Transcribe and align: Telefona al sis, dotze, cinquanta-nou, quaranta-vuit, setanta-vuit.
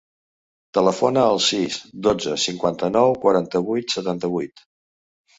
Telefona 0.75 1.25
al 1.33 1.41
sis, 1.47 1.75
dotze, 2.07 2.33
cinquanta-nou, 2.43 3.13
quaranta-vuit, 3.25 3.93
setanta-vuit. 3.99 4.65